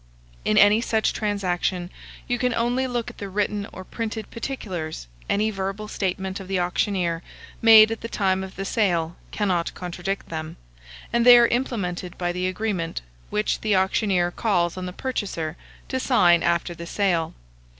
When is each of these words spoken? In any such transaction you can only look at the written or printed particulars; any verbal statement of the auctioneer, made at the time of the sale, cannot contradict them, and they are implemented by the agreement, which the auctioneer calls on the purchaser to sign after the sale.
In 0.43 0.57
any 0.57 0.81
such 0.81 1.13
transaction 1.13 1.91
you 2.27 2.39
can 2.39 2.55
only 2.55 2.87
look 2.87 3.11
at 3.11 3.19
the 3.19 3.29
written 3.29 3.67
or 3.71 3.83
printed 3.83 4.31
particulars; 4.31 5.05
any 5.29 5.51
verbal 5.51 5.87
statement 5.87 6.39
of 6.39 6.47
the 6.47 6.59
auctioneer, 6.59 7.21
made 7.61 7.91
at 7.91 8.01
the 8.01 8.07
time 8.09 8.43
of 8.43 8.55
the 8.55 8.65
sale, 8.65 9.15
cannot 9.29 9.75
contradict 9.75 10.29
them, 10.29 10.57
and 11.13 11.23
they 11.23 11.37
are 11.37 11.45
implemented 11.45 12.17
by 12.17 12.31
the 12.31 12.47
agreement, 12.47 13.01
which 13.29 13.61
the 13.61 13.75
auctioneer 13.75 14.31
calls 14.31 14.75
on 14.75 14.87
the 14.87 14.91
purchaser 14.91 15.55
to 15.87 15.99
sign 15.99 16.41
after 16.41 16.73
the 16.73 16.87
sale. 16.87 17.35